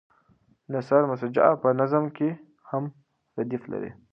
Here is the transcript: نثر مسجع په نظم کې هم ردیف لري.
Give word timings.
نثر 0.73 1.01
مسجع 1.11 1.47
په 1.61 1.69
نظم 1.79 2.03
کې 2.17 2.29
هم 2.69 2.83
ردیف 3.37 3.63
لري. 3.71 3.91